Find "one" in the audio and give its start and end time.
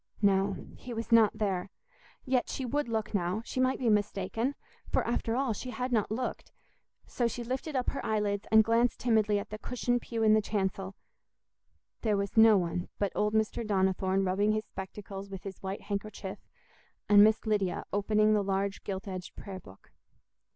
12.57-12.89